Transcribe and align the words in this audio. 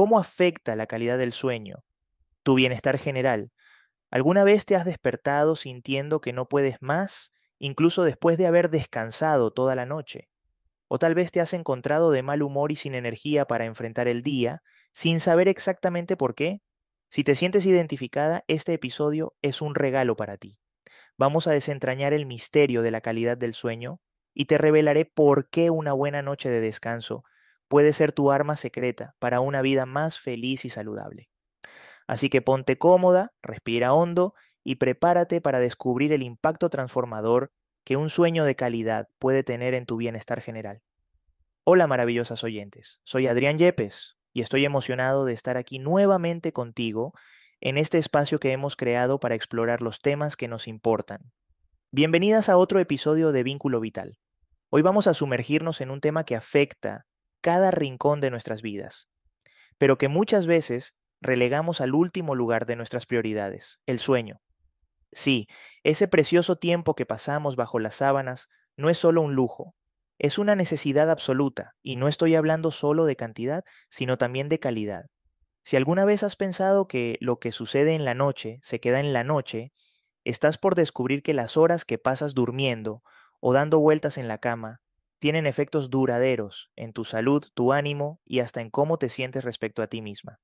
¿Cómo 0.00 0.18
afecta 0.18 0.76
la 0.76 0.86
calidad 0.86 1.18
del 1.18 1.30
sueño 1.30 1.84
tu 2.42 2.54
bienestar 2.54 2.96
general? 2.96 3.52
¿Alguna 4.10 4.44
vez 4.44 4.64
te 4.64 4.74
has 4.74 4.86
despertado 4.86 5.56
sintiendo 5.56 6.22
que 6.22 6.32
no 6.32 6.48
puedes 6.48 6.80
más, 6.80 7.34
incluso 7.58 8.02
después 8.02 8.38
de 8.38 8.46
haber 8.46 8.70
descansado 8.70 9.50
toda 9.50 9.74
la 9.74 9.84
noche? 9.84 10.30
O 10.88 10.98
tal 10.98 11.14
vez 11.14 11.32
te 11.32 11.42
has 11.42 11.52
encontrado 11.52 12.12
de 12.12 12.22
mal 12.22 12.40
humor 12.40 12.72
y 12.72 12.76
sin 12.76 12.94
energía 12.94 13.44
para 13.44 13.66
enfrentar 13.66 14.08
el 14.08 14.22
día, 14.22 14.62
sin 14.90 15.20
saber 15.20 15.48
exactamente 15.48 16.16
por 16.16 16.34
qué. 16.34 16.62
Si 17.10 17.22
te 17.22 17.34
sientes 17.34 17.66
identificada, 17.66 18.42
este 18.48 18.72
episodio 18.72 19.34
es 19.42 19.60
un 19.60 19.74
regalo 19.74 20.16
para 20.16 20.38
ti. 20.38 20.56
Vamos 21.18 21.46
a 21.46 21.50
desentrañar 21.50 22.14
el 22.14 22.24
misterio 22.24 22.80
de 22.80 22.90
la 22.90 23.02
calidad 23.02 23.36
del 23.36 23.52
sueño 23.52 24.00
y 24.32 24.46
te 24.46 24.56
revelaré 24.56 25.04
por 25.04 25.50
qué 25.50 25.68
una 25.68 25.92
buena 25.92 26.22
noche 26.22 26.48
de 26.48 26.62
descanso 26.62 27.22
puede 27.70 27.92
ser 27.92 28.10
tu 28.10 28.32
arma 28.32 28.56
secreta 28.56 29.14
para 29.20 29.40
una 29.40 29.62
vida 29.62 29.86
más 29.86 30.18
feliz 30.18 30.64
y 30.64 30.70
saludable. 30.70 31.30
Así 32.08 32.28
que 32.28 32.42
ponte 32.42 32.76
cómoda, 32.78 33.32
respira 33.42 33.94
hondo 33.94 34.34
y 34.64 34.74
prepárate 34.74 35.40
para 35.40 35.60
descubrir 35.60 36.12
el 36.12 36.24
impacto 36.24 36.68
transformador 36.68 37.52
que 37.84 37.96
un 37.96 38.10
sueño 38.10 38.44
de 38.44 38.56
calidad 38.56 39.08
puede 39.20 39.44
tener 39.44 39.74
en 39.74 39.86
tu 39.86 39.96
bienestar 39.96 40.40
general. 40.40 40.82
Hola 41.62 41.86
maravillosas 41.86 42.42
oyentes, 42.42 43.00
soy 43.04 43.28
Adrián 43.28 43.56
Yepes 43.56 44.16
y 44.32 44.40
estoy 44.40 44.64
emocionado 44.64 45.24
de 45.24 45.32
estar 45.32 45.56
aquí 45.56 45.78
nuevamente 45.78 46.52
contigo 46.52 47.14
en 47.60 47.78
este 47.78 47.98
espacio 47.98 48.40
que 48.40 48.50
hemos 48.50 48.74
creado 48.74 49.20
para 49.20 49.36
explorar 49.36 49.80
los 49.80 50.00
temas 50.00 50.36
que 50.36 50.48
nos 50.48 50.66
importan. 50.66 51.30
Bienvenidas 51.92 52.48
a 52.48 52.56
otro 52.56 52.80
episodio 52.80 53.30
de 53.30 53.44
Vínculo 53.44 53.78
Vital. 53.78 54.18
Hoy 54.70 54.82
vamos 54.82 55.06
a 55.06 55.14
sumergirnos 55.14 55.80
en 55.80 55.92
un 55.92 56.00
tema 56.00 56.24
que 56.24 56.34
afecta 56.34 57.06
cada 57.40 57.70
rincón 57.70 58.20
de 58.20 58.30
nuestras 58.30 58.62
vidas, 58.62 59.08
pero 59.78 59.98
que 59.98 60.08
muchas 60.08 60.46
veces 60.46 60.94
relegamos 61.20 61.80
al 61.80 61.94
último 61.94 62.34
lugar 62.34 62.66
de 62.66 62.76
nuestras 62.76 63.06
prioridades, 63.06 63.80
el 63.86 63.98
sueño. 63.98 64.40
Sí, 65.12 65.48
ese 65.82 66.08
precioso 66.08 66.56
tiempo 66.56 66.94
que 66.94 67.06
pasamos 67.06 67.56
bajo 67.56 67.78
las 67.78 67.96
sábanas 67.96 68.48
no 68.76 68.90
es 68.90 68.98
solo 68.98 69.22
un 69.22 69.34
lujo, 69.34 69.74
es 70.18 70.38
una 70.38 70.54
necesidad 70.54 71.10
absoluta, 71.10 71.74
y 71.82 71.96
no 71.96 72.06
estoy 72.06 72.34
hablando 72.34 72.70
solo 72.70 73.06
de 73.06 73.16
cantidad, 73.16 73.64
sino 73.88 74.18
también 74.18 74.48
de 74.48 74.58
calidad. 74.58 75.06
Si 75.62 75.76
alguna 75.76 76.04
vez 76.04 76.22
has 76.22 76.36
pensado 76.36 76.86
que 76.86 77.16
lo 77.20 77.38
que 77.38 77.52
sucede 77.52 77.94
en 77.94 78.04
la 78.04 78.14
noche 78.14 78.58
se 78.62 78.80
queda 78.80 79.00
en 79.00 79.12
la 79.12 79.24
noche, 79.24 79.72
estás 80.24 80.58
por 80.58 80.74
descubrir 80.74 81.22
que 81.22 81.34
las 81.34 81.56
horas 81.56 81.84
que 81.84 81.98
pasas 81.98 82.34
durmiendo 82.34 83.02
o 83.40 83.52
dando 83.52 83.78
vueltas 83.80 84.18
en 84.18 84.28
la 84.28 84.38
cama 84.38 84.80
tienen 85.20 85.46
efectos 85.46 85.90
duraderos 85.90 86.70
en 86.76 86.92
tu 86.92 87.04
salud, 87.04 87.44
tu 87.54 87.72
ánimo 87.72 88.20
y 88.24 88.40
hasta 88.40 88.60
en 88.60 88.70
cómo 88.70 88.98
te 88.98 89.08
sientes 89.08 89.44
respecto 89.44 89.82
a 89.82 89.86
ti 89.86 90.02
misma. 90.02 90.40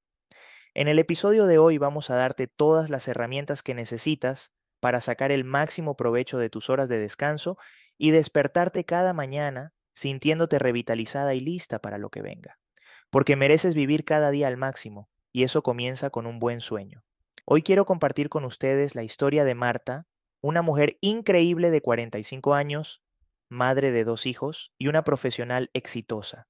En 0.74 0.86
el 0.86 0.98
episodio 0.98 1.46
de 1.46 1.58
hoy 1.58 1.78
vamos 1.78 2.10
a 2.10 2.16
darte 2.16 2.46
todas 2.46 2.90
las 2.90 3.08
herramientas 3.08 3.62
que 3.62 3.74
necesitas 3.74 4.52
para 4.78 5.00
sacar 5.00 5.32
el 5.32 5.44
máximo 5.44 5.96
provecho 5.96 6.36
de 6.38 6.50
tus 6.50 6.68
horas 6.68 6.90
de 6.90 6.98
descanso 6.98 7.56
y 7.96 8.10
despertarte 8.10 8.84
cada 8.84 9.14
mañana 9.14 9.72
sintiéndote 9.94 10.58
revitalizada 10.58 11.34
y 11.34 11.40
lista 11.40 11.78
para 11.78 11.96
lo 11.96 12.10
que 12.10 12.20
venga. 12.20 12.58
Porque 13.08 13.34
mereces 13.34 13.74
vivir 13.74 14.04
cada 14.04 14.30
día 14.30 14.46
al 14.46 14.58
máximo 14.58 15.08
y 15.32 15.44
eso 15.44 15.62
comienza 15.62 16.10
con 16.10 16.26
un 16.26 16.38
buen 16.38 16.60
sueño. 16.60 17.02
Hoy 17.46 17.62
quiero 17.62 17.86
compartir 17.86 18.28
con 18.28 18.44
ustedes 18.44 18.94
la 18.94 19.04
historia 19.04 19.44
de 19.44 19.54
Marta, 19.54 20.06
una 20.42 20.60
mujer 20.60 20.98
increíble 21.00 21.70
de 21.70 21.80
45 21.80 22.52
años, 22.52 23.02
madre 23.48 23.90
de 23.90 24.04
dos 24.04 24.26
hijos 24.26 24.72
y 24.78 24.88
una 24.88 25.04
profesional 25.04 25.70
exitosa. 25.72 26.48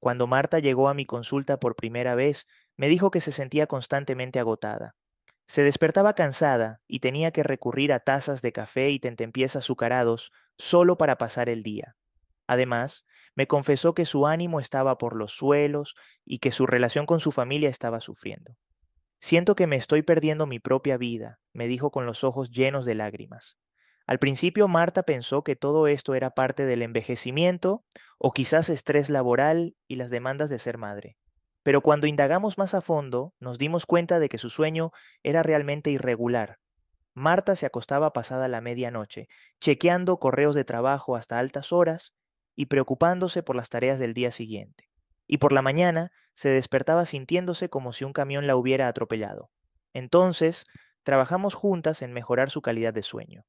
Cuando 0.00 0.26
Marta 0.26 0.58
llegó 0.58 0.88
a 0.88 0.94
mi 0.94 1.04
consulta 1.04 1.58
por 1.58 1.76
primera 1.76 2.14
vez, 2.14 2.46
me 2.76 2.88
dijo 2.88 3.10
que 3.10 3.20
se 3.20 3.32
sentía 3.32 3.66
constantemente 3.66 4.38
agotada. 4.38 4.94
Se 5.46 5.62
despertaba 5.62 6.14
cansada 6.14 6.80
y 6.86 7.00
tenía 7.00 7.30
que 7.30 7.42
recurrir 7.42 7.92
a 7.92 8.00
tazas 8.00 8.42
de 8.42 8.52
café 8.52 8.90
y 8.90 9.00
tentempiés 9.00 9.56
azucarados 9.56 10.30
solo 10.56 10.98
para 10.98 11.18
pasar 11.18 11.48
el 11.48 11.62
día. 11.62 11.96
Además, 12.46 13.06
me 13.34 13.46
confesó 13.46 13.94
que 13.94 14.04
su 14.04 14.26
ánimo 14.26 14.60
estaba 14.60 14.98
por 14.98 15.16
los 15.16 15.32
suelos 15.32 15.94
y 16.24 16.38
que 16.38 16.52
su 16.52 16.66
relación 16.66 17.06
con 17.06 17.20
su 17.20 17.32
familia 17.32 17.68
estaba 17.68 18.00
sufriendo. 18.00 18.56
Siento 19.20 19.56
que 19.56 19.66
me 19.66 19.76
estoy 19.76 20.02
perdiendo 20.02 20.46
mi 20.46 20.58
propia 20.58 20.96
vida, 20.96 21.40
me 21.52 21.66
dijo 21.66 21.90
con 21.90 22.06
los 22.06 22.24
ojos 22.24 22.50
llenos 22.50 22.84
de 22.84 22.94
lágrimas. 22.94 23.58
Al 24.08 24.18
principio 24.18 24.68
Marta 24.68 25.02
pensó 25.02 25.44
que 25.44 25.54
todo 25.54 25.86
esto 25.86 26.14
era 26.14 26.30
parte 26.30 26.64
del 26.64 26.80
envejecimiento 26.80 27.84
o 28.16 28.32
quizás 28.32 28.70
estrés 28.70 29.10
laboral 29.10 29.76
y 29.86 29.96
las 29.96 30.10
demandas 30.10 30.48
de 30.48 30.58
ser 30.58 30.78
madre. 30.78 31.18
Pero 31.62 31.82
cuando 31.82 32.06
indagamos 32.06 32.56
más 32.56 32.72
a 32.72 32.80
fondo, 32.80 33.34
nos 33.38 33.58
dimos 33.58 33.84
cuenta 33.84 34.18
de 34.18 34.30
que 34.30 34.38
su 34.38 34.48
sueño 34.48 34.92
era 35.22 35.42
realmente 35.42 35.90
irregular. 35.90 36.56
Marta 37.12 37.54
se 37.54 37.66
acostaba 37.66 38.14
pasada 38.14 38.48
la 38.48 38.62
medianoche, 38.62 39.28
chequeando 39.60 40.16
correos 40.16 40.54
de 40.54 40.64
trabajo 40.64 41.14
hasta 41.14 41.38
altas 41.38 41.70
horas 41.70 42.14
y 42.56 42.66
preocupándose 42.66 43.42
por 43.42 43.56
las 43.56 43.68
tareas 43.68 43.98
del 43.98 44.14
día 44.14 44.30
siguiente. 44.30 44.88
Y 45.26 45.36
por 45.36 45.52
la 45.52 45.60
mañana 45.60 46.12
se 46.32 46.48
despertaba 46.48 47.04
sintiéndose 47.04 47.68
como 47.68 47.92
si 47.92 48.04
un 48.04 48.14
camión 48.14 48.46
la 48.46 48.56
hubiera 48.56 48.88
atropellado. 48.88 49.50
Entonces, 49.92 50.64
trabajamos 51.02 51.54
juntas 51.54 52.00
en 52.00 52.14
mejorar 52.14 52.48
su 52.48 52.62
calidad 52.62 52.94
de 52.94 53.02
sueño. 53.02 53.44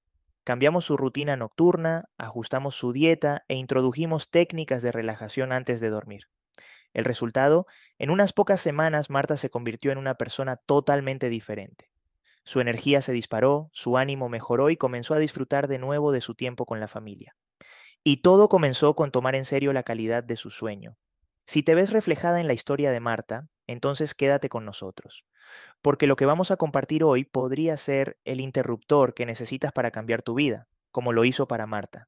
Cambiamos 0.49 0.85
su 0.85 0.97
rutina 0.97 1.35
nocturna, 1.35 2.09
ajustamos 2.17 2.73
su 2.73 2.91
dieta 2.91 3.43
e 3.49 3.53
introdujimos 3.53 4.31
técnicas 4.31 4.81
de 4.81 4.91
relajación 4.91 5.51
antes 5.51 5.79
de 5.79 5.91
dormir. 5.91 6.23
El 6.91 7.05
resultado, 7.05 7.67
en 7.99 8.09
unas 8.09 8.33
pocas 8.33 8.59
semanas 8.59 9.11
Marta 9.11 9.38
se 9.38 9.51
convirtió 9.51 9.91
en 9.91 9.99
una 9.99 10.15
persona 10.15 10.55
totalmente 10.55 11.29
diferente. 11.29 11.91
Su 12.45 12.61
energía 12.61 13.01
se 13.01 13.13
disparó, 13.13 13.69
su 13.73 13.99
ánimo 13.99 14.27
mejoró 14.27 14.71
y 14.71 14.75
comenzó 14.75 15.13
a 15.13 15.19
disfrutar 15.19 15.67
de 15.67 15.77
nuevo 15.77 16.11
de 16.11 16.19
su 16.19 16.33
tiempo 16.33 16.65
con 16.65 16.79
la 16.79 16.88
familia. 16.88 17.35
Y 18.03 18.23
todo 18.23 18.49
comenzó 18.49 18.95
con 18.95 19.11
tomar 19.11 19.35
en 19.35 19.45
serio 19.45 19.71
la 19.71 19.83
calidad 19.83 20.23
de 20.23 20.35
su 20.35 20.49
sueño. 20.49 20.97
Si 21.45 21.61
te 21.61 21.75
ves 21.75 21.91
reflejada 21.91 22.41
en 22.41 22.47
la 22.47 22.53
historia 22.53 22.89
de 22.89 22.99
Marta, 22.99 23.49
entonces 23.72 24.16
quédate 24.16 24.50
con 24.50 24.66
nosotros, 24.66 25.25
porque 25.81 26.07
lo 26.07 26.16
que 26.16 26.25
vamos 26.25 26.50
a 26.50 26.57
compartir 26.57 27.03
hoy 27.03 27.24
podría 27.24 27.78
ser 27.78 28.18
el 28.25 28.41
interruptor 28.41 29.13
que 29.13 29.25
necesitas 29.28 29.72
para 29.72 29.91
cambiar 29.91 30.24
tu 30.24 30.34
vida, 30.34 30.68
como 30.91 31.13
lo 31.13 31.24
hizo 31.24 31.47
para 31.47 31.68
Marta. 31.68 32.07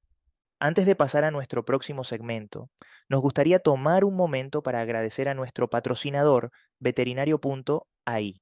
Antes 0.60 0.86
de 0.86 0.96
pasar 0.96 1.24
a 1.24 1.32
nuestro 1.32 1.64
próximo 1.64 2.04
segmento, 2.04 2.70
nos 3.10 3.22
gustaría 3.22 3.60
tomar 3.60 4.04
un 4.04 4.16
momento 4.16 4.64
para 4.64 4.82
agradecer 4.82 5.30
a 5.30 5.34
nuestro 5.34 5.70
patrocinador, 5.70 6.52
veterinario.ai. 6.80 8.42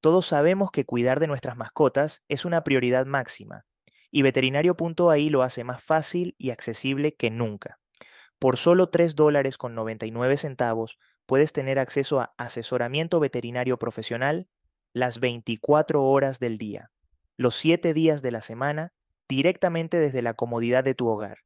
Todos 0.00 0.26
sabemos 0.26 0.70
que 0.70 0.84
cuidar 0.84 1.18
de 1.18 1.26
nuestras 1.26 1.56
mascotas 1.56 2.22
es 2.28 2.44
una 2.44 2.62
prioridad 2.62 3.06
máxima, 3.06 3.64
y 4.12 4.22
veterinario.ai 4.22 5.28
lo 5.30 5.42
hace 5.42 5.64
más 5.64 5.82
fácil 5.82 6.36
y 6.38 6.50
accesible 6.50 7.14
que 7.14 7.30
nunca. 7.30 7.80
Por 8.38 8.56
solo 8.56 8.88
3 8.88 9.16
dólares 9.16 9.58
con 9.58 9.74
99 9.74 10.36
centavos 10.36 10.98
puedes 11.26 11.52
tener 11.52 11.78
acceso 11.78 12.20
a 12.20 12.34
asesoramiento 12.38 13.20
veterinario 13.20 13.78
profesional 13.78 14.48
las 14.92 15.20
24 15.20 16.02
horas 16.02 16.38
del 16.38 16.58
día, 16.58 16.90
los 17.36 17.56
7 17.56 17.92
días 17.92 18.22
de 18.22 18.30
la 18.30 18.40
semana, 18.40 18.92
directamente 19.28 19.98
desde 19.98 20.22
la 20.22 20.34
comodidad 20.34 20.84
de 20.84 20.94
tu 20.94 21.08
hogar. 21.08 21.38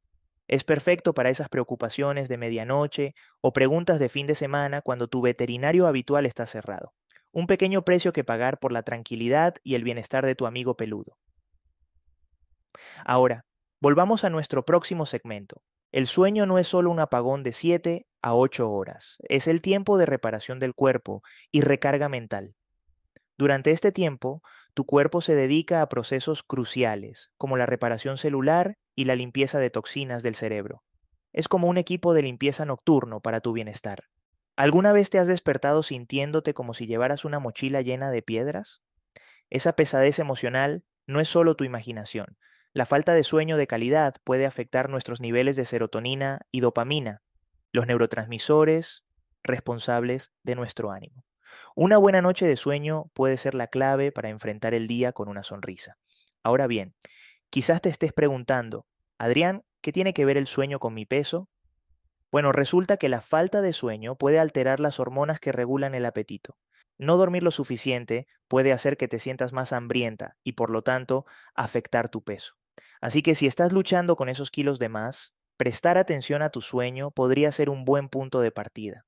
Es 0.47 0.63
perfecto 0.63 1.13
para 1.13 1.29
esas 1.29 1.49
preocupaciones 1.49 2.29
de 2.29 2.37
medianoche 2.37 3.15
o 3.41 3.53
preguntas 3.53 3.99
de 3.99 4.09
fin 4.09 4.27
de 4.27 4.35
semana 4.35 4.81
cuando 4.81 5.07
tu 5.07 5.21
veterinario 5.21 5.87
habitual 5.87 6.25
está 6.25 6.45
cerrado. 6.45 6.93
Un 7.31 7.47
pequeño 7.47 7.83
precio 7.83 8.13
que 8.13 8.23
pagar 8.23 8.59
por 8.59 8.71
la 8.71 8.83
tranquilidad 8.83 9.55
y 9.63 9.75
el 9.75 9.83
bienestar 9.83 10.25
de 10.25 10.35
tu 10.35 10.45
amigo 10.45 10.75
peludo. 10.75 11.17
Ahora, 13.05 13.45
volvamos 13.81 14.23
a 14.23 14.29
nuestro 14.29 14.65
próximo 14.65 15.05
segmento, 15.05 15.61
el 15.91 16.07
sueño 16.07 16.45
no 16.45 16.57
es 16.57 16.67
solo 16.67 16.89
un 16.89 17.01
apagón 17.01 17.43
de 17.43 17.51
7 17.51 18.07
a 18.21 18.33
8 18.33 18.71
horas, 18.71 19.17
es 19.27 19.47
el 19.47 19.61
tiempo 19.61 19.97
de 19.97 20.05
reparación 20.05 20.59
del 20.59 20.73
cuerpo 20.73 21.23
y 21.51 21.61
recarga 21.61 22.09
mental. 22.09 22.55
Durante 23.37 23.71
este 23.71 23.91
tiempo, 23.91 24.41
tu 24.73 24.85
cuerpo 24.85 25.21
se 25.21 25.35
dedica 25.35 25.81
a 25.81 25.89
procesos 25.89 26.43
cruciales, 26.43 27.31
como 27.37 27.57
la 27.57 27.65
reparación 27.65 28.17
celular 28.17 28.77
y 28.95 29.05
la 29.05 29.15
limpieza 29.15 29.59
de 29.59 29.69
toxinas 29.69 30.23
del 30.23 30.35
cerebro. 30.35 30.83
Es 31.33 31.47
como 31.47 31.67
un 31.67 31.77
equipo 31.77 32.13
de 32.13 32.21
limpieza 32.21 32.65
nocturno 32.65 33.21
para 33.21 33.41
tu 33.41 33.53
bienestar. 33.53 34.05
¿Alguna 34.55 34.93
vez 34.93 35.09
te 35.09 35.17
has 35.17 35.27
despertado 35.27 35.81
sintiéndote 35.81 36.53
como 36.53 36.73
si 36.73 36.85
llevaras 36.85 37.25
una 37.25 37.39
mochila 37.39 37.81
llena 37.81 38.11
de 38.11 38.21
piedras? 38.21 38.83
Esa 39.49 39.73
pesadez 39.73 40.19
emocional 40.19 40.83
no 41.07 41.19
es 41.19 41.29
solo 41.29 41.55
tu 41.55 41.63
imaginación, 41.63 42.37
la 42.73 42.85
falta 42.85 43.13
de 43.13 43.23
sueño 43.23 43.57
de 43.57 43.67
calidad 43.67 44.15
puede 44.23 44.45
afectar 44.45 44.89
nuestros 44.89 45.19
niveles 45.19 45.57
de 45.57 45.65
serotonina 45.65 46.47
y 46.51 46.61
dopamina, 46.61 47.21
los 47.71 47.87
neurotransmisores 47.87 49.05
responsables 49.43 50.33
de 50.43 50.55
nuestro 50.55 50.91
ánimo. 50.91 51.25
Una 51.75 51.97
buena 51.97 52.21
noche 52.21 52.47
de 52.47 52.55
sueño 52.55 53.11
puede 53.13 53.37
ser 53.37 53.55
la 53.55 53.67
clave 53.67 54.11
para 54.11 54.29
enfrentar 54.29 54.73
el 54.73 54.87
día 54.87 55.11
con 55.11 55.27
una 55.27 55.43
sonrisa. 55.43 55.97
Ahora 56.43 56.67
bien, 56.67 56.95
quizás 57.49 57.81
te 57.81 57.89
estés 57.89 58.13
preguntando, 58.13 58.87
Adrián, 59.17 59.63
¿qué 59.81 59.91
tiene 59.91 60.13
que 60.13 60.25
ver 60.25 60.37
el 60.37 60.47
sueño 60.47 60.79
con 60.79 60.93
mi 60.93 61.05
peso? 61.05 61.49
Bueno, 62.31 62.51
resulta 62.51 62.97
que 62.97 63.09
la 63.09 63.19
falta 63.19 63.61
de 63.61 63.73
sueño 63.73 64.15
puede 64.15 64.39
alterar 64.39 64.79
las 64.79 64.99
hormonas 64.99 65.39
que 65.39 65.51
regulan 65.51 65.95
el 65.95 66.05
apetito. 66.05 66.57
No 66.97 67.17
dormir 67.17 67.43
lo 67.43 67.51
suficiente 67.51 68.27
puede 68.47 68.71
hacer 68.71 68.95
que 68.95 69.07
te 69.07 69.19
sientas 69.19 69.53
más 69.53 69.73
hambrienta 69.73 70.37
y 70.43 70.53
por 70.53 70.69
lo 70.69 70.81
tanto 70.81 71.25
afectar 71.55 72.09
tu 72.09 72.23
peso. 72.23 72.53
Así 73.01 73.21
que 73.21 73.35
si 73.35 73.47
estás 73.47 73.73
luchando 73.73 74.15
con 74.15 74.29
esos 74.29 74.51
kilos 74.51 74.79
de 74.79 74.89
más, 74.89 75.33
prestar 75.61 75.99
atención 75.99 76.41
a 76.41 76.49
tu 76.49 76.59
sueño 76.59 77.11
podría 77.11 77.51
ser 77.51 77.69
un 77.69 77.85
buen 77.85 78.09
punto 78.09 78.41
de 78.41 78.49
partida. 78.49 79.05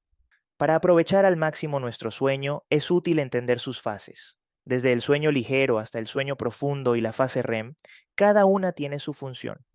Para 0.56 0.76
aprovechar 0.76 1.26
al 1.26 1.36
máximo 1.36 1.80
nuestro 1.80 2.12
sueño 2.12 2.62
es 2.70 2.92
útil 2.92 3.18
entender 3.18 3.58
sus 3.58 3.82
fases. 3.82 4.38
Desde 4.64 4.94
el 4.94 5.02
sueño 5.02 5.32
ligero 5.32 5.80
hasta 5.80 5.98
el 5.98 6.06
sueño 6.06 6.36
profundo 6.36 6.96
y 6.96 7.02
la 7.02 7.12
fase 7.12 7.42
REM, 7.42 7.74
cada 8.14 8.46
una 8.46 8.72
tiene 8.72 9.00
su 9.00 9.14
función. 9.14 9.66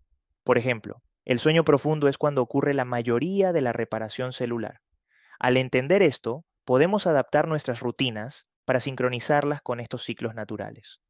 Por 0.45 0.57
ejemplo, 0.57 1.01
el 1.25 1.39
sueño 1.39 1.65
profundo 1.65 2.07
es 2.07 2.17
cuando 2.17 2.41
ocurre 2.41 2.73
la 2.73 2.85
mayoría 2.85 3.51
de 3.51 3.59
la 3.59 3.73
reparación 3.73 4.31
celular. 4.31 4.79
Al 5.37 5.57
entender 5.57 6.01
esto, 6.01 6.45
podemos 6.63 7.07
adaptar 7.07 7.49
nuestras 7.49 7.81
rutinas 7.81 8.47
para 8.63 8.79
sincronizarlas 8.79 9.61
con 9.61 9.81
estos 9.81 10.05
ciclos 10.05 10.33
naturales. 10.33 11.01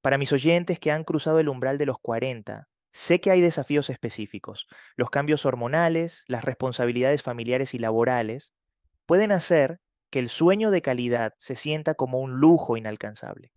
Para 0.00 0.16
mis 0.16 0.32
oyentes 0.32 0.78
que 0.78 0.92
han 0.92 1.04
cruzado 1.04 1.40
el 1.40 1.50
umbral 1.50 1.76
de 1.76 1.84
los 1.84 1.98
40, 1.98 2.68
sé 2.90 3.20
que 3.20 3.30
hay 3.30 3.40
desafíos 3.40 3.90
específicos. 3.90 4.66
Los 4.96 5.10
cambios 5.10 5.46
hormonales, 5.46 6.24
las 6.26 6.44
responsabilidades 6.44 7.22
familiares 7.22 7.74
y 7.74 7.78
laborales 7.78 8.52
pueden 9.06 9.32
hacer 9.32 9.80
que 10.10 10.18
el 10.18 10.28
sueño 10.28 10.70
de 10.70 10.82
calidad 10.82 11.34
se 11.38 11.56
sienta 11.56 11.94
como 11.94 12.20
un 12.20 12.40
lujo 12.40 12.76
inalcanzable. 12.76 13.52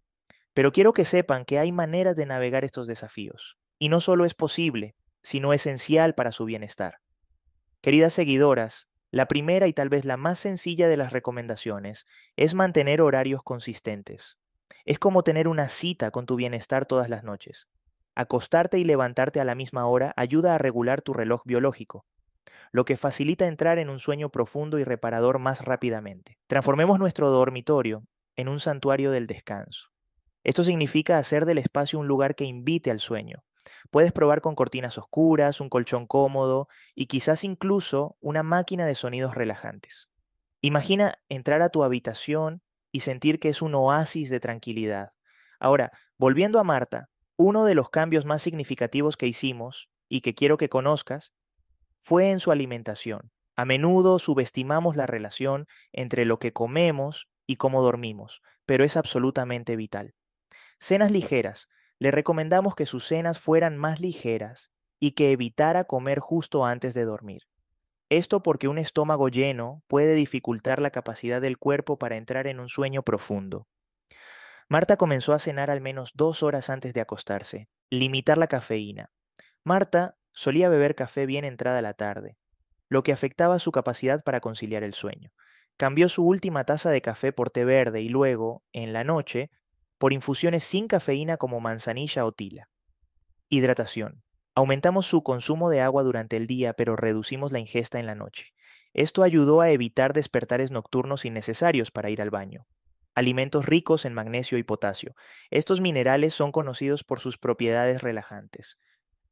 Pero 0.53 0.71
quiero 0.71 0.93
que 0.93 1.05
sepan 1.05 1.45
que 1.45 1.59
hay 1.59 1.71
maneras 1.71 2.15
de 2.15 2.25
navegar 2.25 2.63
estos 2.63 2.87
desafíos. 2.87 3.57
Y 3.79 3.89
no 3.89 4.01
solo 4.01 4.25
es 4.25 4.35
posible, 4.35 4.95
sino 5.23 5.53
esencial 5.53 6.13
para 6.13 6.31
su 6.31 6.45
bienestar. 6.45 6.99
Queridas 7.81 8.13
seguidoras, 8.13 8.87
la 9.09 9.27
primera 9.27 9.67
y 9.67 9.73
tal 9.73 9.89
vez 9.89 10.05
la 10.05 10.17
más 10.17 10.39
sencilla 10.39 10.87
de 10.87 10.97
las 10.97 11.11
recomendaciones 11.11 12.05
es 12.35 12.53
mantener 12.53 13.01
horarios 13.01 13.43
consistentes. 13.43 14.37
Es 14.85 14.99
como 14.99 15.23
tener 15.23 15.47
una 15.47 15.69
cita 15.69 16.11
con 16.11 16.25
tu 16.25 16.35
bienestar 16.35 16.85
todas 16.85 17.09
las 17.09 17.23
noches. 17.23 17.67
Acostarte 18.15 18.79
y 18.79 18.83
levantarte 18.83 19.39
a 19.39 19.45
la 19.45 19.55
misma 19.55 19.85
hora 19.87 20.13
ayuda 20.15 20.55
a 20.55 20.57
regular 20.57 21.01
tu 21.01 21.13
reloj 21.13 21.41
biológico, 21.45 22.05
lo 22.71 22.85
que 22.85 22.97
facilita 22.97 23.47
entrar 23.47 23.79
en 23.79 23.89
un 23.89 23.99
sueño 23.99 24.29
profundo 24.29 24.79
y 24.79 24.83
reparador 24.83 25.39
más 25.39 25.65
rápidamente. 25.65 26.37
Transformemos 26.47 26.99
nuestro 26.99 27.29
dormitorio 27.29 28.03
en 28.35 28.49
un 28.49 28.59
santuario 28.59 29.11
del 29.11 29.27
descanso. 29.27 29.89
Esto 30.43 30.63
significa 30.63 31.17
hacer 31.17 31.45
del 31.45 31.57
espacio 31.57 31.99
un 31.99 32.07
lugar 32.07 32.35
que 32.35 32.45
invite 32.45 32.91
al 32.91 32.99
sueño, 32.99 33.43
Puedes 33.91 34.11
probar 34.11 34.41
con 34.41 34.55
cortinas 34.55 34.97
oscuras, 34.97 35.61
un 35.61 35.69
colchón 35.69 36.07
cómodo 36.07 36.67
y 36.95 37.07
quizás 37.07 37.43
incluso 37.43 38.17
una 38.19 38.43
máquina 38.43 38.85
de 38.85 38.95
sonidos 38.95 39.35
relajantes. 39.35 40.09
Imagina 40.61 41.19
entrar 41.29 41.61
a 41.61 41.69
tu 41.69 41.83
habitación 41.83 42.61
y 42.91 43.01
sentir 43.01 43.39
que 43.39 43.49
es 43.49 43.61
un 43.61 43.75
oasis 43.75 44.29
de 44.29 44.39
tranquilidad. 44.39 45.13
Ahora, 45.59 45.91
volviendo 46.17 46.59
a 46.59 46.63
Marta, 46.63 47.09
uno 47.37 47.65
de 47.65 47.75
los 47.75 47.89
cambios 47.89 48.25
más 48.25 48.41
significativos 48.41 49.17
que 49.17 49.27
hicimos 49.27 49.89
y 50.07 50.21
que 50.21 50.35
quiero 50.35 50.57
que 50.57 50.69
conozcas 50.69 51.33
fue 51.99 52.29
en 52.31 52.39
su 52.39 52.51
alimentación. 52.51 53.31
A 53.55 53.65
menudo 53.65 54.19
subestimamos 54.19 54.95
la 54.95 55.05
relación 55.05 55.67
entre 55.91 56.25
lo 56.25 56.39
que 56.39 56.53
comemos 56.53 57.27
y 57.47 57.55
cómo 57.55 57.81
dormimos, 57.81 58.41
pero 58.65 58.83
es 58.83 58.97
absolutamente 58.97 59.75
vital. 59.75 60.15
Cenas 60.79 61.11
ligeras, 61.11 61.69
le 61.99 62.11
recomendamos 62.11 62.75
que 62.75 62.85
sus 62.85 63.05
cenas 63.05 63.39
fueran 63.39 63.77
más 63.77 63.99
ligeras 63.99 64.71
y 64.99 65.11
que 65.11 65.31
evitara 65.31 65.85
comer 65.85 66.19
justo 66.19 66.65
antes 66.65 66.93
de 66.93 67.05
dormir. 67.05 67.43
Esto 68.09 68.43
porque 68.43 68.67
un 68.67 68.77
estómago 68.77 69.29
lleno 69.29 69.83
puede 69.87 70.13
dificultar 70.13 70.79
la 70.79 70.91
capacidad 70.91 71.41
del 71.41 71.57
cuerpo 71.57 71.97
para 71.97 72.17
entrar 72.17 72.47
en 72.47 72.59
un 72.59 72.69
sueño 72.69 73.01
profundo. 73.03 73.67
Marta 74.69 74.97
comenzó 74.97 75.33
a 75.33 75.39
cenar 75.39 75.69
al 75.69 75.81
menos 75.81 76.11
dos 76.15 76.43
horas 76.43 76.69
antes 76.69 76.93
de 76.93 77.01
acostarse, 77.01 77.69
limitar 77.89 78.37
la 78.37 78.47
cafeína. 78.47 79.11
Marta 79.63 80.17
solía 80.31 80.69
beber 80.69 80.95
café 80.95 81.25
bien 81.25 81.45
entrada 81.45 81.81
la 81.81 81.93
tarde, 81.93 82.37
lo 82.89 83.03
que 83.03 83.11
afectaba 83.11 83.59
su 83.59 83.71
capacidad 83.71 84.23
para 84.23 84.39
conciliar 84.39 84.83
el 84.83 84.93
sueño. 84.93 85.31
Cambió 85.77 86.09
su 86.09 86.25
última 86.25 86.65
taza 86.65 86.91
de 86.91 87.01
café 87.01 87.33
por 87.33 87.49
té 87.49 87.65
verde 87.65 88.01
y 88.01 88.09
luego, 88.09 88.63
en 88.71 88.93
la 88.93 89.03
noche, 89.03 89.49
por 89.97 90.13
infusiones 90.13 90.63
sin 90.63 90.87
cafeína 90.87 91.37
como 91.37 91.59
manzanilla 91.59 92.25
o 92.25 92.31
tila. 92.31 92.69
Hidratación. 93.49 94.23
Aumentamos 94.55 95.07
su 95.07 95.23
consumo 95.23 95.69
de 95.69 95.81
agua 95.81 96.03
durante 96.03 96.37
el 96.37 96.45
día, 96.45 96.73
pero 96.73 96.95
reducimos 96.95 97.51
la 97.51 97.59
ingesta 97.59 97.99
en 97.99 98.05
la 98.05 98.13
noche. 98.13 98.53
Esto 98.93 99.23
ayudó 99.23 99.61
a 99.61 99.71
evitar 99.71 100.13
despertares 100.13 100.69
nocturnos 100.69 101.25
innecesarios 101.25 101.89
para 101.89 102.11
ir 102.11 102.21
al 102.21 102.29
baño. 102.29 102.67
Alimentos 103.15 103.65
ricos 103.65 104.05
en 104.05 104.13
magnesio 104.13 104.57
y 104.57 104.63
potasio. 104.63 105.15
Estos 105.51 105.81
minerales 105.81 106.33
son 106.33 106.51
conocidos 106.51 107.03
por 107.03 107.19
sus 107.19 107.37
propiedades 107.37 108.01
relajantes. 108.01 108.79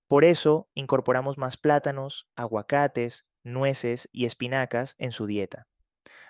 Por 0.08 0.26
eso, 0.26 0.70
incorporamos 0.74 1.38
más 1.38 1.58
plátanos, 1.58 2.30
aguacates, 2.36 3.26
nueces 3.44 4.10
y 4.12 4.26
espinacas 4.26 4.96
en 4.98 5.12
su 5.12 5.26
dieta. 5.26 5.68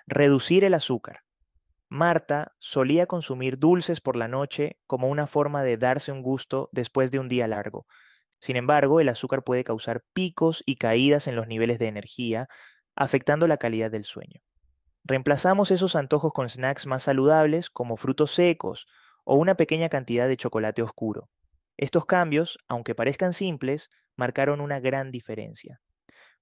Reducir 0.06 0.64
el 0.64 0.74
azúcar. 0.74 1.20
Marta 1.88 2.54
solía 2.58 3.06
consumir 3.06 3.58
dulces 3.58 4.00
por 4.00 4.16
la 4.16 4.28
noche 4.28 4.78
como 4.86 5.08
una 5.08 5.26
forma 5.26 5.62
de 5.62 5.76
darse 5.76 6.10
un 6.10 6.22
gusto 6.22 6.70
después 6.72 7.10
de 7.10 7.18
un 7.18 7.28
día 7.28 7.46
largo. 7.46 7.86
Sin 8.38 8.56
embargo, 8.56 8.98
el 8.98 9.10
azúcar 9.10 9.44
puede 9.44 9.62
causar 9.62 10.02
picos 10.14 10.62
y 10.64 10.76
caídas 10.76 11.28
en 11.28 11.36
los 11.36 11.48
niveles 11.48 11.78
de 11.78 11.88
energía, 11.88 12.48
afectando 12.96 13.46
la 13.46 13.58
calidad 13.58 13.90
del 13.90 14.04
sueño. 14.04 14.40
Reemplazamos 15.04 15.72
esos 15.72 15.96
antojos 15.96 16.32
con 16.32 16.48
snacks 16.48 16.86
más 16.86 17.02
saludables 17.02 17.70
como 17.70 17.96
frutos 17.96 18.30
secos 18.32 18.86
o 19.24 19.34
una 19.34 19.56
pequeña 19.56 19.88
cantidad 19.88 20.28
de 20.28 20.36
chocolate 20.36 20.82
oscuro. 20.82 21.28
Estos 21.76 22.06
cambios, 22.06 22.58
aunque 22.68 22.94
parezcan 22.94 23.32
simples, 23.32 23.90
marcaron 24.16 24.60
una 24.60 24.78
gran 24.78 25.10
diferencia. 25.10 25.80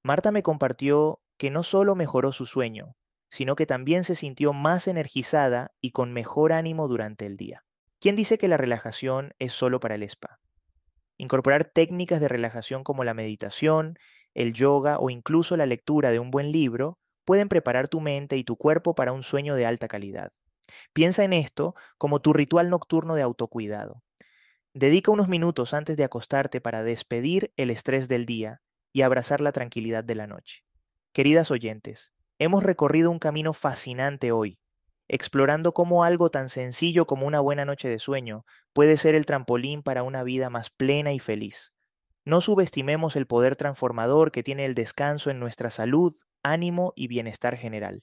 Marta 0.02 0.30
me 0.30 0.42
compartió 0.42 1.20
que 1.38 1.50
no 1.50 1.62
solo 1.62 1.94
mejoró 1.94 2.32
su 2.32 2.44
sueño, 2.44 2.96
sino 3.30 3.56
que 3.56 3.64
también 3.64 4.04
se 4.04 4.14
sintió 4.14 4.52
más 4.52 4.88
energizada 4.88 5.70
y 5.80 5.92
con 5.92 6.12
mejor 6.12 6.52
ánimo 6.52 6.88
durante 6.88 7.24
el 7.24 7.36
día. 7.36 7.64
¿Quién 7.98 8.16
dice 8.16 8.36
que 8.36 8.48
la 8.48 8.56
relajación 8.56 9.32
es 9.38 9.52
solo 9.52 9.80
para 9.80 9.94
el 9.94 10.02
spa? 10.02 10.38
Incorporar 11.16 11.64
técnicas 11.64 12.20
de 12.20 12.28
relajación 12.28 12.82
como 12.82 13.04
la 13.04 13.14
meditación, 13.14 13.98
el 14.34 14.52
yoga 14.52 14.98
o 14.98 15.10
incluso 15.10 15.56
la 15.56 15.66
lectura 15.66 16.10
de 16.10 16.18
un 16.18 16.30
buen 16.30 16.50
libro 16.52 16.98
pueden 17.25 17.49
preparar 17.49 17.88
tu 17.88 18.00
mente 18.00 18.37
y 18.37 18.44
tu 18.44 18.56
cuerpo 18.56 18.94
para 18.94 19.12
un 19.12 19.22
sueño 19.22 19.55
de 19.55 19.67
alta 19.67 19.88
calidad. 19.88 20.32
Piensa 20.93 21.25
en 21.25 21.32
esto 21.32 21.75
como 21.99 22.20
tu 22.20 22.32
ritual 22.32 22.70
nocturno 22.70 23.15
de 23.15 23.22
autocuidado. 23.22 24.03
Dedica 24.72 25.10
unos 25.10 25.29
minutos 25.29 25.74
antes 25.74 25.96
de 25.96 26.05
acostarte 26.05 26.60
para 26.60 26.82
despedir 26.82 27.53
el 27.56 27.70
estrés 27.70 28.08
del 28.08 28.27
día 28.27 28.60
y 28.93 29.03
abrazar 29.03 29.41
la 29.41 29.53
tranquilidad 29.53 30.05
de 30.05 30.15
la 30.15 30.27
noche. 30.27 30.65
Queridas 31.12 31.50
oyentes, 31.50 32.15
Hemos 32.43 32.62
recorrido 32.62 33.10
un 33.10 33.19
camino 33.19 33.53
fascinante 33.53 34.32
hoy, 34.32 34.58
explorando 35.08 35.74
cómo 35.74 36.05
algo 36.05 36.31
tan 36.31 36.48
sencillo 36.48 37.05
como 37.06 37.27
una 37.27 37.39
buena 37.41 37.67
noche 37.67 37.91
de 37.91 37.98
sueño 37.98 38.46
puede 38.72 38.96
ser 38.96 39.15
el 39.15 39.27
trampolín 39.27 39.82
para 39.82 40.05
una 40.05 40.22
vida 40.22 40.48
más 40.48 40.70
plena 40.70 41.12
y 41.12 41.19
feliz. 41.19 41.74
No 42.24 42.41
subestimemos 42.41 43.17
el 43.17 43.27
poder 43.27 43.56
transformador 43.56 44.31
que 44.31 44.43
tiene 44.43 44.67
el 44.67 44.74
descanso 44.74 45.31
en 45.31 45.41
nuestra 45.41 45.70
salud, 45.70 46.15
ánimo 46.43 46.93
y 46.94 47.08
bienestar 47.08 47.56
general. 47.56 48.03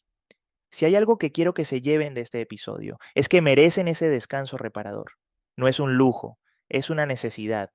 Si 0.71 0.85
hay 0.85 0.95
algo 0.95 1.17
que 1.17 1.31
quiero 1.31 1.53
que 1.53 1.65
se 1.65 1.81
lleven 1.81 2.13
de 2.13 2.21
este 2.21 2.41
episodio, 2.41 2.97
es 3.15 3.29
que 3.29 3.41
merecen 3.41 3.87
ese 3.87 4.09
descanso 4.09 4.57
reparador. 4.57 5.13
No 5.55 5.67
es 5.67 5.79
un 5.79 5.97
lujo, 5.97 6.39
es 6.67 6.89
una 6.89 7.05
necesidad, 7.05 7.69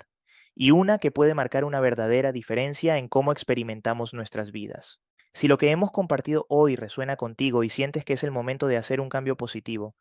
y 0.55 0.71
una 0.71 0.99
que 0.99 1.11
puede 1.11 1.35
marcar 1.35 1.65
una 1.65 1.81
verdadera 1.81 2.33
diferencia 2.33 2.99
en 2.99 3.09
cómo 3.09 3.33
experimentamos 3.33 4.13
nuestras 4.13 4.53
vidas. 4.53 5.01
Si 5.33 5.49
lo 5.49 5.57
que 5.57 5.71
hemos 5.71 5.91
compartido 5.91 6.45
hoy 6.49 6.77
resuena 6.77 7.17
contigo 7.17 7.65
y 7.65 7.71
sientes 7.71 8.05
que 8.05 8.13
es 8.13 8.23
el 8.23 8.31
momento 8.31 8.67
de 8.67 8.77
hacer 8.77 9.01
un 9.01 9.09
cambio 9.09 9.37
positivo, 9.37 9.97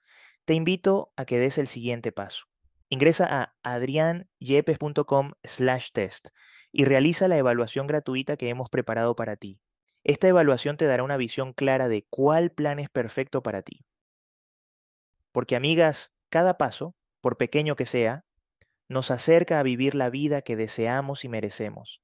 te 0.46 0.54
invito 0.54 1.14
a 1.16 1.26
que 1.26 1.40
des 1.40 1.58
el 1.58 1.68
siguiente 1.68 2.12
paso. 2.12 2.51
Ingresa 2.94 3.26
a 3.26 3.56
adrianyepes.com 3.64 5.32
slash 5.46 5.92
test 5.92 6.28
y 6.74 6.84
realiza 6.84 7.30
la 7.30 7.38
evaluación 7.38 7.88
gratuita 7.88 8.36
que 8.36 8.50
hemos 8.50 8.70
preparado 8.70 9.16
para 9.16 9.38
ti. 9.38 9.62
Esta 10.04 10.28
evaluación 10.28 10.76
te 10.76 10.88
dará 10.88 11.02
una 11.02 11.16
visión 11.16 11.54
clara 11.54 11.88
de 11.88 12.06
cuál 12.10 12.52
plan 12.52 12.80
es 12.80 12.90
perfecto 12.90 13.42
para 13.42 13.62
ti. 13.62 13.86
Porque 15.32 15.56
amigas, 15.56 16.12
cada 16.30 16.58
paso, 16.58 16.94
por 17.22 17.38
pequeño 17.38 17.78
que 17.78 17.86
sea, 17.86 18.26
nos 18.90 19.10
acerca 19.10 19.62
a 19.62 19.64
vivir 19.64 19.96
la 19.96 20.10
vida 20.10 20.42
que 20.42 20.58
deseamos 20.58 21.24
y 21.24 21.30
merecemos. 21.30 22.02